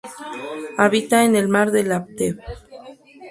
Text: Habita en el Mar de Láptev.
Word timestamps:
Habita 0.79 1.23
en 1.25 1.35
el 1.35 1.47
Mar 1.47 1.69
de 1.69 1.83
Láptev. 1.83 2.39